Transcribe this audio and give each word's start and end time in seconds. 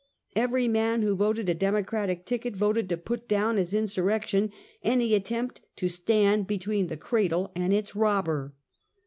Every 0.35 0.67
man 0.67 1.03
who 1.03 1.13
voted 1.15 1.47
a 1.47 1.53
democratic 1.53 2.25
ticket 2.25 2.55
voted 2.55 2.89
to 2.89 2.97
put 2.97 3.27
down 3.27 3.59
as 3.59 3.71
insurrection 3.71 4.51
any 4.81 5.13
attempt 5.13 5.61
to 5.75 5.87
stand 5.89 6.47
between 6.47 6.87
the 6.87 6.97
cradle 6.97 7.51
and 7.55 7.71
its 7.71 7.95
robber. 7.95 8.55